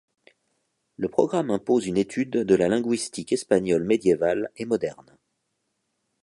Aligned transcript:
Le 0.97 1.09
programme 1.09 1.51
impose 1.51 1.85
une 1.85 1.95
étude 1.99 2.31
de 2.31 2.55
la 2.55 2.67
linguistique 2.67 3.33
espagnole 3.33 3.83
médiévale 3.83 4.49
et 4.57 4.65
moderne. 4.65 5.15